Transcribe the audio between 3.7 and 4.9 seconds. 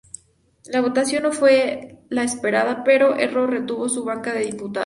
su banca de diputado.